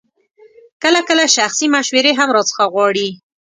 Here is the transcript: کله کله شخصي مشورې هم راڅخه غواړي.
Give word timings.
کله 0.83 0.99
کله 1.09 1.23
شخصي 1.37 1.65
مشورې 1.75 2.11
هم 2.19 2.29
راڅخه 2.35 2.65
غواړي. 2.73 3.09